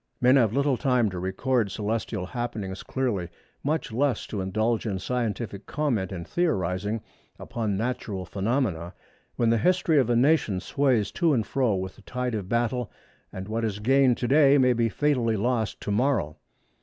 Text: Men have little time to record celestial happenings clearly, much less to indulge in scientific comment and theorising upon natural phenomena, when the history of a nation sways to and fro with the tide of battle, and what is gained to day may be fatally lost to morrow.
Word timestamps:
Men 0.19 0.35
have 0.35 0.51
little 0.51 0.77
time 0.77 1.11
to 1.11 1.19
record 1.19 1.69
celestial 1.69 2.25
happenings 2.25 2.81
clearly, 2.81 3.29
much 3.63 3.91
less 3.91 4.25
to 4.25 4.41
indulge 4.41 4.83
in 4.87 4.97
scientific 4.97 5.67
comment 5.67 6.11
and 6.11 6.27
theorising 6.27 7.03
upon 7.37 7.77
natural 7.77 8.25
phenomena, 8.25 8.95
when 9.35 9.51
the 9.51 9.59
history 9.59 9.99
of 9.99 10.09
a 10.09 10.15
nation 10.15 10.59
sways 10.59 11.11
to 11.11 11.33
and 11.35 11.45
fro 11.45 11.75
with 11.75 11.97
the 11.97 12.01
tide 12.01 12.33
of 12.33 12.49
battle, 12.49 12.91
and 13.31 13.47
what 13.47 13.63
is 13.63 13.77
gained 13.77 14.17
to 14.17 14.27
day 14.27 14.57
may 14.57 14.73
be 14.73 14.89
fatally 14.89 15.37
lost 15.37 15.79
to 15.81 15.91
morrow. 15.91 16.37